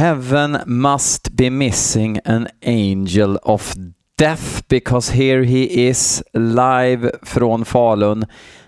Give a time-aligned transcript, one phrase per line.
[0.00, 3.74] Heaven must be missing an angel of
[4.16, 8.24] death because here he is live från Falun.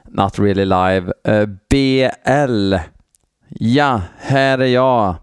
[0.08, 1.12] Not really live.
[1.24, 2.74] Eh, uh, BL.
[3.48, 5.14] Ja, här är jag.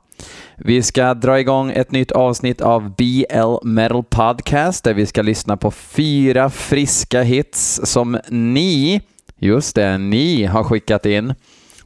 [0.58, 5.58] Vi ska dra igång ett nytt avsnitt av BL Metal Podcast där vi ska lyssna
[5.58, 9.02] på fyra friska hits som ni,
[9.40, 11.34] just det, ni har skickat in.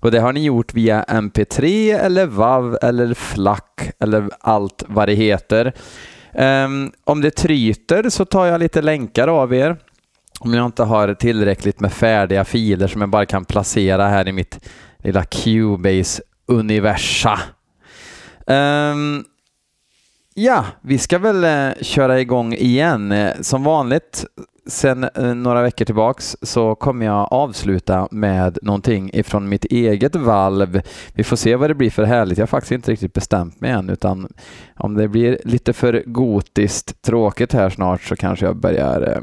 [0.04, 3.62] Och det har ni gjort via MP3 eller WAV eller FLAC
[4.00, 5.74] eller allt vad det heter.
[6.34, 9.78] Um, om det tryter så tar jag lite länkar av er.
[10.40, 14.32] Om jag inte har tillräckligt med färdiga filer som jag bara kan placera här i
[14.32, 14.60] mitt
[14.98, 17.40] lilla Cubase-universa.
[18.48, 19.26] Um,
[20.34, 23.12] ja, vi ska väl eh, köra igång igen.
[23.12, 24.26] Eh, som vanligt
[24.66, 30.82] sen eh, några veckor tillbaks så kommer jag avsluta med någonting ifrån mitt eget valv.
[31.14, 32.38] Vi får se vad det blir för härligt.
[32.38, 34.34] Jag har faktiskt inte riktigt bestämt mig än utan
[34.76, 39.22] om det blir lite för gotiskt tråkigt här snart så kanske jag börjar eh,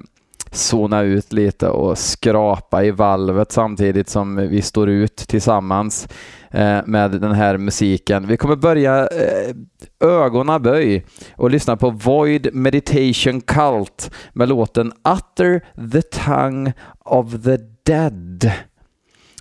[0.52, 6.08] zona ut lite och skrapa i valvet samtidigt som vi står ut tillsammans
[6.50, 8.26] eh, med den här musiken.
[8.26, 9.54] Vi kommer börja eh,
[10.00, 11.06] ögonen böj
[11.36, 15.60] och lyssna på Void Meditation Cult med låten Utter
[15.92, 16.72] the Tongue
[17.04, 18.50] of the Dead.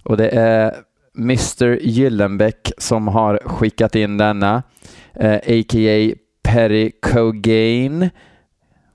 [0.03, 0.75] Och det är
[1.17, 4.63] Mr Gyllenbeck som har skickat in denna,
[5.13, 6.15] eh, a.k.a.
[6.43, 8.09] Perry Cogain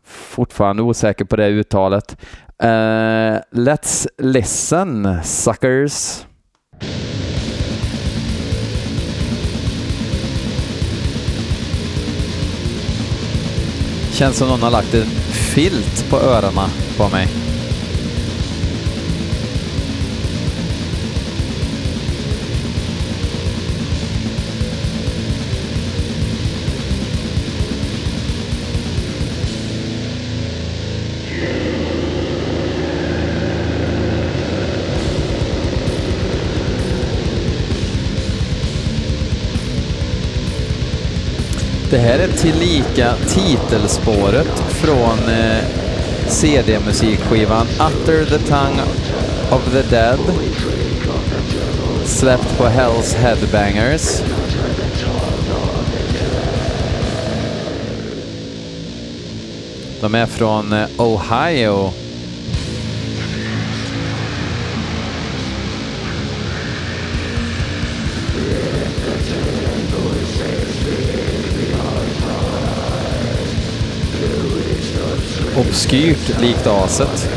[0.05, 2.17] fortfarande osäker på det uttalet.
[2.63, 6.25] Uh, let's listen, suckers.
[14.13, 15.07] Känns som någon har lagt en
[15.55, 17.54] filt på öronen på mig.
[42.37, 45.65] Tillika titelspåret från eh,
[46.29, 48.83] CD-musikskivan Utter the Tongue
[49.51, 50.19] of the Dead
[52.05, 54.23] släppt på Hells Headbangers.
[60.01, 61.93] De är från eh, Ohio
[75.57, 77.29] obskyrt likt aset.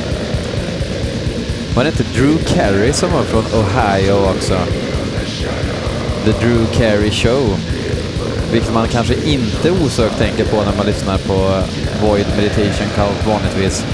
[1.75, 4.57] Var det inte Drew Carey som var från Ohio också?
[6.25, 7.59] The Drew Carey Show.
[8.51, 11.63] Vilket man kanske inte osökt tänker på när man lyssnar på eh,
[12.01, 13.85] Void Meditation Cult vanligtvis.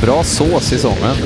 [0.00, 1.16] Bra sås i sången.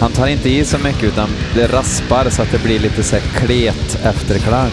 [0.00, 3.16] Han tar inte i så mycket utan det raspar så att det blir lite så
[3.36, 4.70] klet efterklang.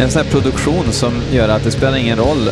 [0.00, 2.50] En sån här produktion som gör att det spelar ingen roll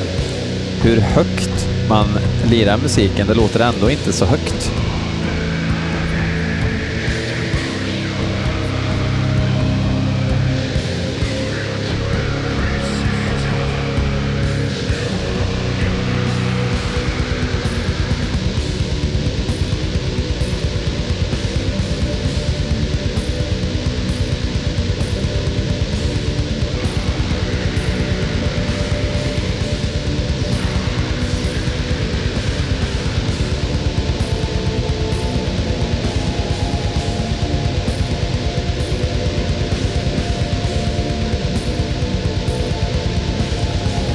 [0.82, 2.06] hur högt man
[2.50, 4.72] lirar musiken, det låter ändå inte så högt.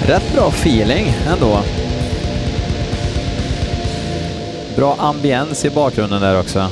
[0.07, 1.59] Rätt bra feeling ändå.
[4.75, 6.69] Bra ambiens i bakgrunden där också.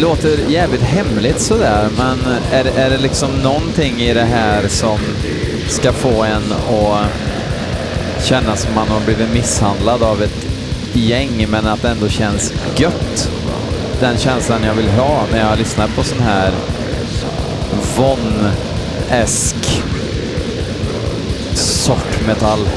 [0.00, 2.18] Låter jävligt hemligt sådär, men
[2.52, 4.98] är, är det liksom någonting i det här som
[5.68, 7.06] ska få en att
[8.24, 10.46] känna som man har blivit misshandlad av ett
[10.92, 13.30] gäng, men att det ändå känns gött?
[14.00, 16.52] Den känslan jag vill ha när jag lyssnar på sån här
[17.96, 19.82] Von-esk
[21.54, 22.68] sort metall.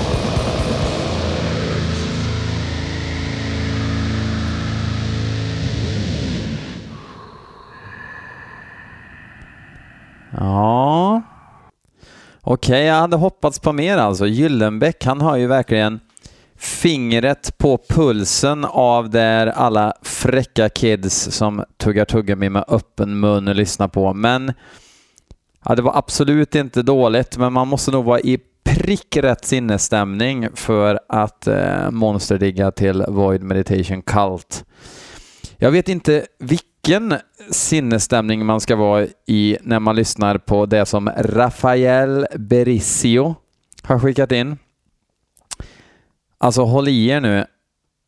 [12.51, 14.27] Okej, okay, jag hade hoppats på mer alltså.
[14.27, 15.99] Gyllenbäck, han har ju verkligen
[16.55, 23.87] fingret på pulsen av där alla fräcka kids som tuggar tuggummi med öppen mun lyssnar
[23.87, 24.13] på.
[24.13, 24.53] Men
[25.65, 30.49] ja, det var absolut inte dåligt, men man måste nog vara i prick rätt sinnesstämning
[30.53, 34.65] för att eh, monsterdigga till Void Meditation Cult.
[35.57, 36.25] Jag vet inte
[36.89, 37.19] vilken
[37.51, 43.35] sinnesstämning man ska vara i när man lyssnar på det som Rafael Berisio
[43.83, 44.57] har skickat in.
[46.37, 47.45] Alltså håll i er nu.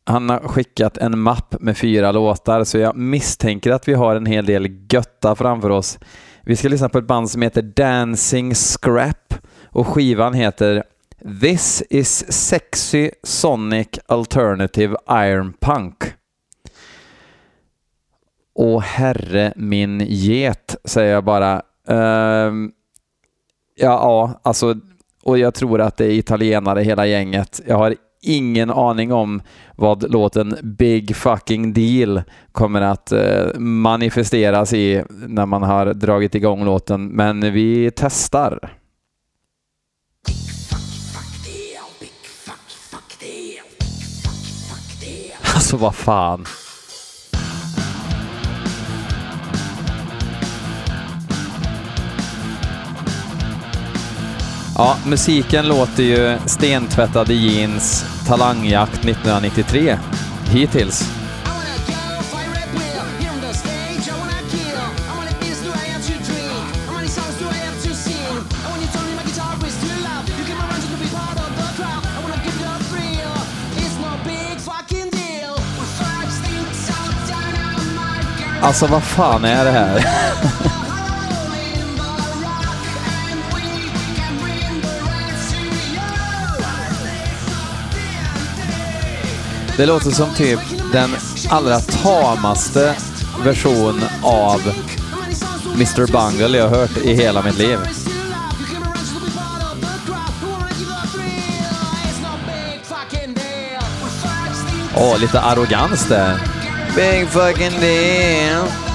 [0.06, 4.26] Han har skickat en mapp med fyra låtar, så jag misstänker att vi har en
[4.26, 5.98] hel del götta framför oss.
[6.42, 9.34] Vi ska lyssna på ett band som heter Dancing Scrap
[9.64, 10.82] och skivan heter
[11.40, 16.04] This is Sexy Sonic Alternative Iron Punk.
[18.54, 21.62] Åh herre min get, säger jag bara.
[21.90, 22.50] Uh, ja,
[23.76, 24.74] ja, alltså,
[25.22, 27.60] och jag tror att det är italienare hela gänget.
[27.66, 29.42] Jag har ingen aning om
[29.76, 32.22] vad låten Big fucking deal
[32.52, 38.78] kommer att uh, manifesteras i när man har dragit igång låten, men vi testar.
[45.54, 46.44] Alltså vad fan.
[54.84, 59.98] Ja, musiken låter ju stentvättade jeans, talangjakt 1993.
[60.50, 61.10] Hittills.
[78.60, 80.04] Alltså vad fan är det här?
[89.76, 90.60] Det låter som typ
[90.92, 91.10] den
[91.48, 92.94] allra tamaste
[93.44, 94.60] version av
[95.74, 97.78] Mr Bungle jag hört i hela mitt liv.
[104.96, 106.38] Åh, lite arrogans där.
[106.96, 108.91] Big fucking deal.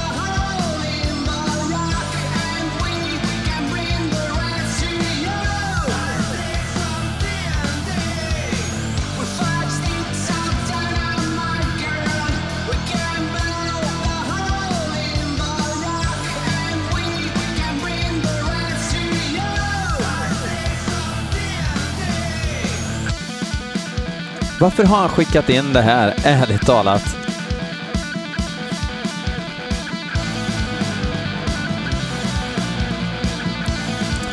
[24.60, 27.18] Varför har han skickat in det här, ärligt talat?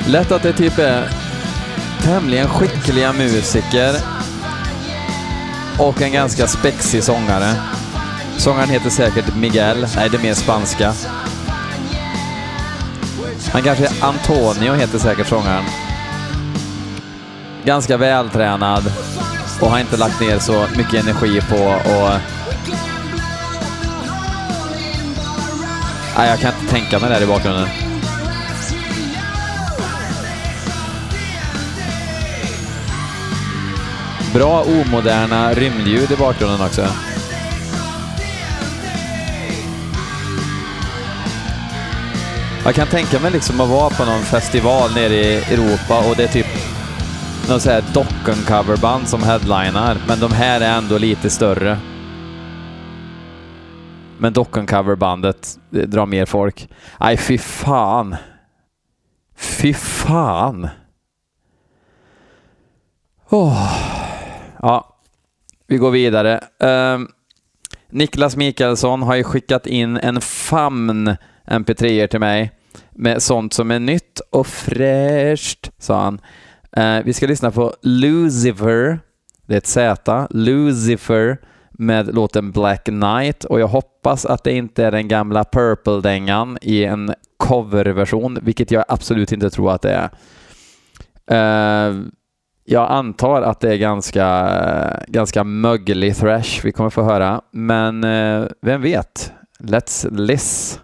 [0.06, 1.08] Lätt att det typ är
[2.02, 3.94] tämligen skickliga musiker
[5.78, 7.54] och en ganska spexig sångare.
[8.36, 9.86] Sångaren heter säkert Miguel.
[9.96, 10.92] Nej, det är mer spanska.
[13.52, 15.64] Han kanske är Antonio heter säkert sångaren.
[17.64, 18.92] Ganska vältränad
[19.60, 22.10] och har inte lagt ner så mycket energi på och
[26.16, 27.68] Nej, jag kan inte tänka mig det här i bakgrunden.
[34.34, 36.88] Bra omoderna rymdljud i bakgrunden också.
[42.64, 46.24] Jag kan tänka mig liksom att vara på någon festival nere i Europa och det
[46.24, 46.43] är typ
[47.48, 51.78] någon sån här Docken-coverband som headlinar, men de här är ändå lite större.
[54.18, 56.68] Men Docken-coverbandet drar mer folk.
[57.00, 58.16] Nej, fy fan.
[59.36, 60.68] Fy fan.
[63.30, 63.72] Oh.
[64.62, 64.96] Ja,
[65.66, 66.40] vi går vidare.
[66.58, 67.08] Um,
[67.90, 72.52] Niklas Mikaelsson har ju skickat in en famn mp3 till mig
[72.90, 76.20] med sånt som är nytt och fräscht, sa han.
[76.76, 78.98] Eh, vi ska lyssna på Lucifer,
[79.46, 81.38] det är ett Z, Lucifer
[81.70, 86.84] med låten Black Knight och jag hoppas att det inte är den gamla Purple-dängan i
[86.84, 90.10] en coverversion, vilket jag absolut inte tror att det är.
[91.30, 92.02] Uh,
[92.64, 98.48] jag antar att det är ganska, ganska möglig thrash vi kommer få höra, men uh,
[98.62, 99.32] vem vet?
[99.58, 100.80] Let's listen.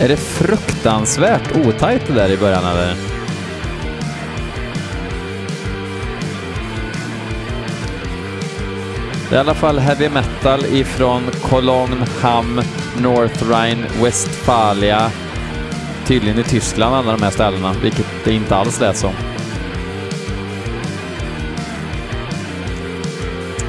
[0.00, 2.94] Är det fruktansvärt otajt det där i början eller?
[9.28, 12.60] Det är i alla fall heavy metal ifrån Cologne, Hamm,
[12.98, 15.10] North Rhine, Westfalia.
[16.06, 19.12] Tydligen i Tyskland alla de här ställena, vilket det inte alls lät som.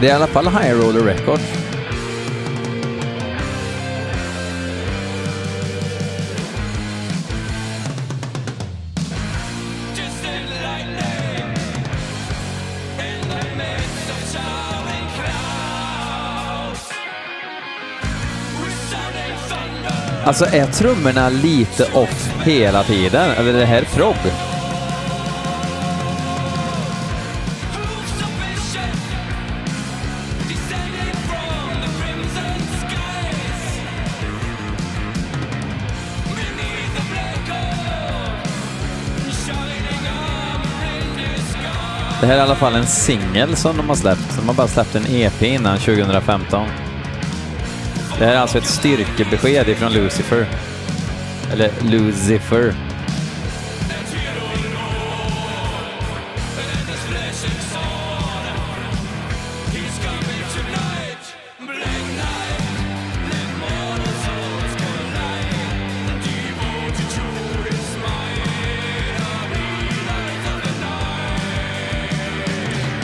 [0.01, 1.60] Det är i alla fall High Roller Records.
[20.31, 23.31] Alltså är trummorna lite off hela tiden?
[23.31, 24.15] Eller är det här prog?
[42.21, 44.35] Det här är i alla fall en singel som de har släppt.
[44.37, 46.67] De har bara släppt en EP innan 2015.
[48.21, 50.45] Det här är alltså ett styrkebesked ifrån Lucifer.
[51.53, 52.73] Eller Lucifer.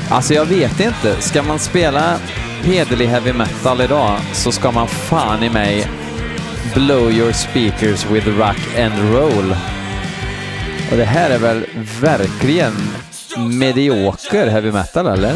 [0.10, 2.20] Alltså jag vet inte, ska man spela
[2.64, 5.88] hederlig heavy metal idag så ska man fan i mig
[6.74, 9.56] blow your speakers with rock and roll.
[10.92, 11.66] Och det här är väl
[12.02, 12.74] verkligen
[13.60, 15.34] medioker heavy metal, eller?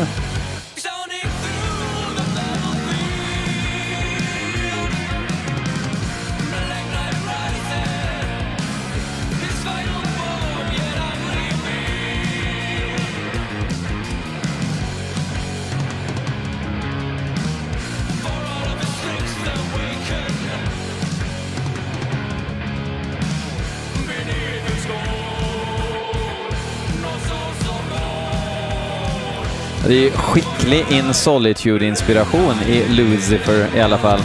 [29.91, 34.19] Det är skicklig In Solitude-inspiration i Lucifer i alla fall.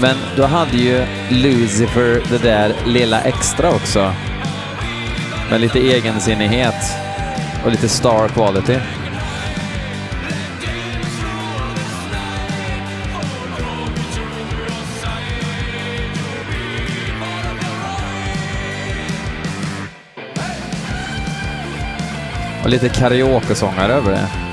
[0.00, 4.12] Men då hade ju Lucifer det där lilla extra också.
[5.50, 6.74] Med lite egensinnighet
[7.64, 8.78] och lite star quality.
[22.64, 24.43] Och lite karaoke-sångare över det.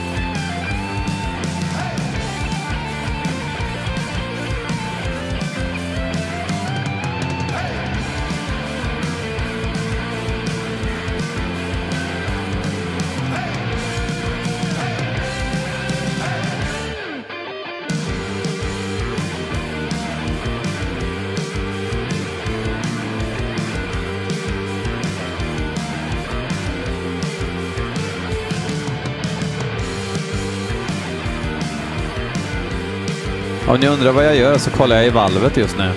[33.71, 35.91] Om ni undrar vad jag gör så kollar jag i valvet just nu.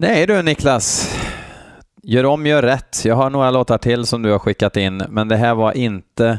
[0.00, 1.16] Nej du Niklas,
[2.02, 3.04] gör om, gör rätt.
[3.04, 6.38] Jag har några låtar till som du har skickat in, men det här var inte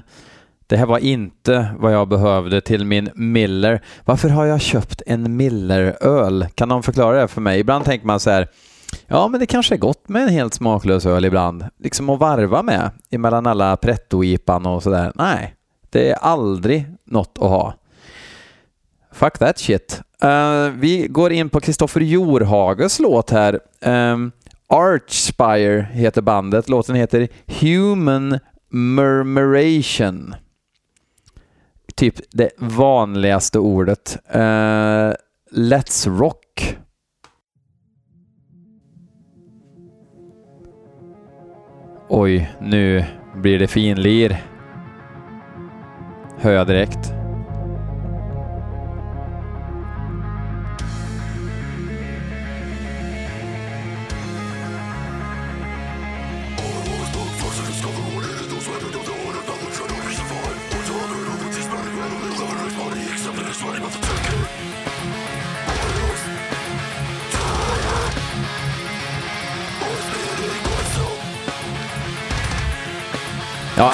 [0.67, 3.81] det här var inte vad jag behövde till min Miller.
[4.05, 6.47] Varför har jag köpt en Miller-öl?
[6.55, 7.59] Kan någon förklara det för mig?
[7.59, 8.47] Ibland tänker man så här,
[9.07, 11.65] ja men det kanske är gott med en helt smaklös öl ibland.
[11.79, 15.11] Liksom att varva med emellan alla pretto-ipan och sådär.
[15.15, 15.55] Nej,
[15.89, 17.73] Det är aldrig något att ha.
[19.13, 20.01] Fuck that shit.
[20.23, 23.59] Uh, vi går in på Kristoffer Jorhages låt här.
[23.81, 24.31] Um,
[24.67, 26.69] Archspire heter bandet.
[26.69, 27.27] Låten heter
[27.61, 30.35] Human Murmuration.
[31.95, 34.17] Typ det vanligaste ordet.
[34.35, 35.13] Uh,
[35.51, 36.77] let's Rock.
[42.09, 44.43] Oj, nu blir det finlir.
[46.37, 47.18] Hör jag direkt.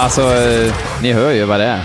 [0.05, 0.33] Alltså,
[1.01, 1.83] ni hör ju vad det är.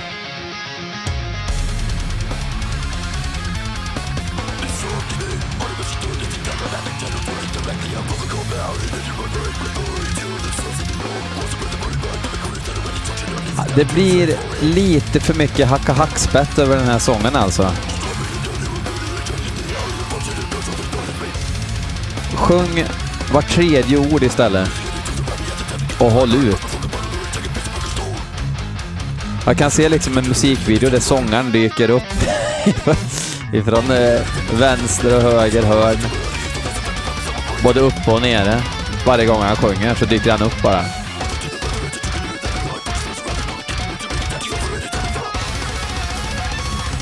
[13.77, 17.71] Det blir lite för mycket hacka hackspett över den här sången alltså.
[22.35, 22.85] Sjung
[23.33, 24.69] var tredje ord istället.
[25.99, 26.70] Och håll ut.
[29.47, 32.03] Jag kan se liksom en musikvideo där sångaren dyker upp
[33.53, 34.21] ifrån eh,
[34.53, 35.99] vänster och höger hörn.
[37.63, 38.63] Både uppe och nere.
[39.07, 40.85] Varje gång han sjunger så dyker han upp bara.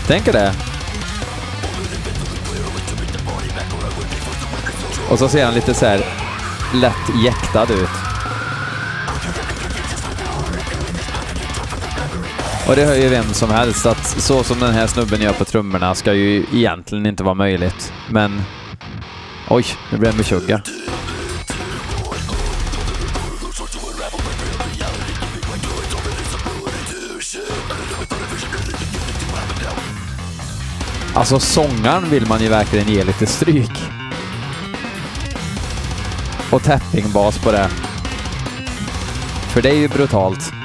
[0.06, 0.54] Tänker det.
[5.10, 6.04] Och så ser han lite så här
[6.74, 8.07] lätt jäktad ut.
[12.68, 15.44] Och det hör ju vem som helst att så som den här snubben gör på
[15.44, 17.92] trummorna ska ju egentligen inte vara möjligt.
[18.10, 18.42] Men...
[19.48, 20.60] Oj, nu blev det tjugga.
[31.14, 33.82] Alltså sångaren vill man ju verkligen ge lite stryk.
[36.50, 37.68] Och tappingbas på det.
[39.52, 40.57] För det är ju brutalt.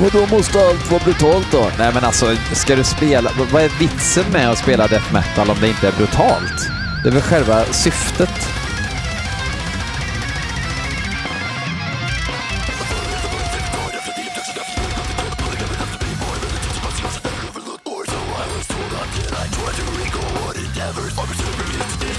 [0.00, 1.70] Men då måste allt vara brutalt då?
[1.78, 3.30] Nej men alltså, ska du spela...
[3.52, 6.68] Vad är vitsen med att spela death metal om det inte är brutalt?
[7.02, 8.48] Det är väl själva syftet?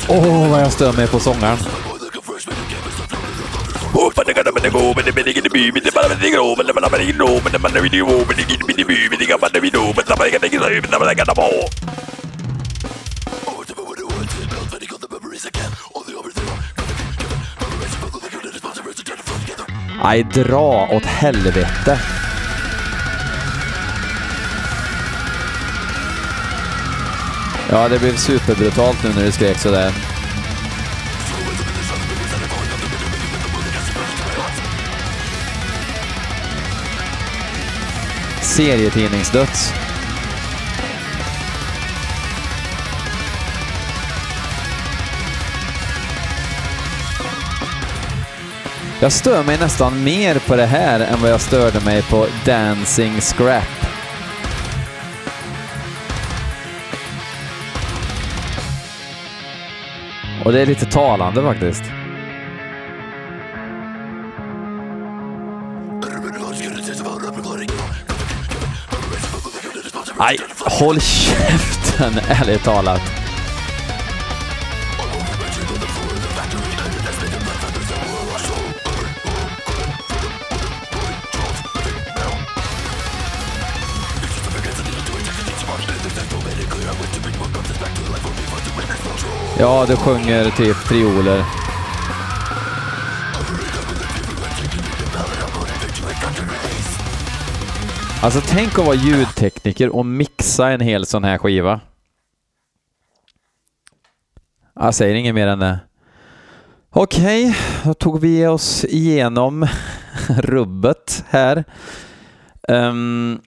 [0.09, 1.57] Åh, oh, vad jag stör mig på sångaren.
[20.03, 21.99] Nej, dra åt helvete.
[27.69, 30.16] Ja, det blev superbrutalt nu när du skrek sådär.
[38.57, 39.73] Serietidningsdöds.
[49.01, 53.21] Jag stör mig nästan mer på det här än vad jag störde mig på Dancing
[53.21, 53.63] Scrap.
[60.45, 61.96] Och det är lite talande faktiskt.
[70.19, 73.01] Nej, håll käften, ärligt talat.
[89.59, 91.66] Ja, du sjunger typ trioler.
[98.21, 101.79] Alltså tänk att vara ljudtekniker och mixa en hel sån här skiva.
[104.75, 105.79] Jag säger inget mer än det.
[106.89, 109.67] Okej, då tog vi oss igenom
[110.29, 111.63] rubbet här.
[112.67, 113.41] Um,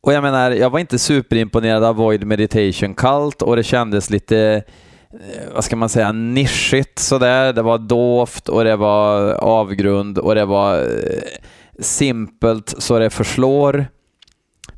[0.00, 4.62] och jag menar, jag var inte superimponerad av Void Meditation Cult och det kändes lite,
[5.10, 7.52] eh, vad ska man säga, nischigt sådär.
[7.52, 11.20] Det var dovt och det var avgrund och det var eh,
[11.80, 13.86] simpelt så det förslår.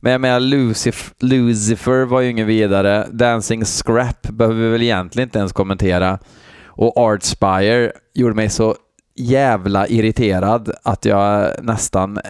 [0.00, 3.06] Men jag menar, Lucifer, Lucifer var ju ingen vidare.
[3.12, 6.18] Dancing Scrap behöver vi väl egentligen inte ens kommentera.
[6.66, 8.76] Och Artspire gjorde mig så
[9.16, 12.16] jävla irriterad att jag nästan...
[12.16, 12.22] Eh,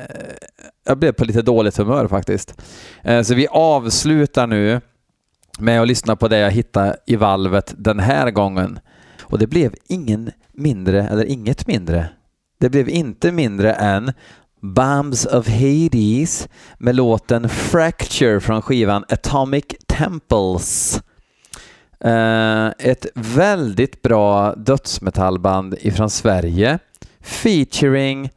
[0.86, 2.62] jag blev på lite dåligt humör faktiskt.
[3.02, 4.80] Eh, så vi avslutar nu
[5.58, 8.78] med att lyssna på det jag hittade i valvet den här gången.
[9.22, 12.08] Och det blev ingen mindre, eller inget mindre.
[12.60, 14.12] Det blev inte mindre än
[14.60, 21.00] Bombs of Hades med låten Fracture från skivan Atomic Temples.
[22.00, 26.78] Eh, ett väldigt bra dödsmetallband ifrån Sverige
[27.20, 28.30] featuring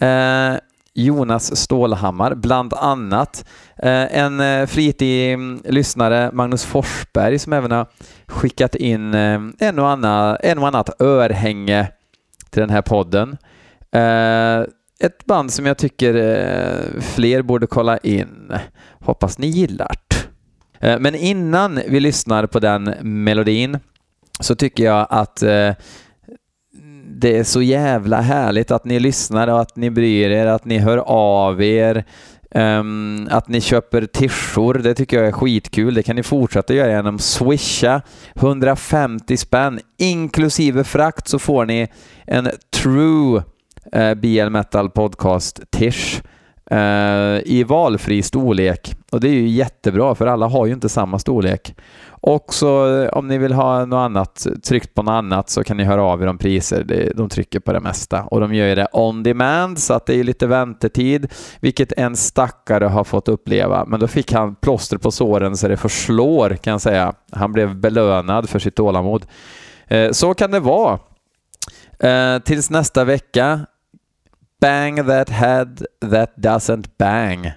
[0.00, 0.54] eh,
[0.94, 3.44] Jonas Stålhammar, bland annat.
[3.76, 7.86] Eh, en flitig mm, lyssnare, Magnus Forsberg, som även har
[8.26, 11.88] skickat in en, och annan, en och annat örhänge
[12.50, 13.36] till den här podden
[15.00, 18.52] ett band som jag tycker eh, fler borde kolla in.
[19.00, 20.20] Hoppas ni gillar det.
[20.88, 23.78] Eh, men innan vi lyssnar på den melodin
[24.40, 25.72] så tycker jag att eh,
[27.20, 30.78] det är så jävla härligt att ni lyssnar och att ni bryr er, att ni
[30.78, 32.04] hör av er,
[32.50, 34.74] um, att ni köper tishor.
[34.74, 35.94] Det tycker jag är skitkul.
[35.94, 38.02] Det kan ni fortsätta göra genom swisha
[38.34, 41.88] 150 spänn inklusive frakt så får ni
[42.26, 43.42] en true
[43.92, 46.22] eh, BL Metal Podcast Tish
[46.70, 48.94] eh, i valfri storlek.
[49.12, 51.74] Och det är ju jättebra för alla har ju inte samma storlek.
[52.08, 55.76] Och så eh, om ni vill ha något annat, tryckt på något annat så kan
[55.76, 57.12] ni höra av er om priser.
[57.16, 60.24] De trycker på det mesta och de gör det on demand så att det är
[60.24, 63.84] lite väntetid, vilket en stackare har fått uppleva.
[63.84, 67.12] Men då fick han plåster på såren så det förslår kan jag säga.
[67.32, 69.26] Han blev belönad för sitt tålamod.
[69.86, 70.98] Eh, så kan det vara.
[71.98, 73.60] Eh, tills nästa vecka
[74.60, 77.54] Bang that head that doesn't bang.